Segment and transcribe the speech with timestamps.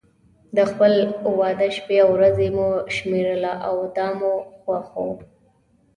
[0.57, 0.93] د خپل
[1.39, 4.99] واده شپې او ورځې مو شمېرله او دا مو خوښ و.